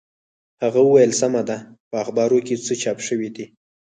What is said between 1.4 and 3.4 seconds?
ده په اخبارو کې څه چاپ شوي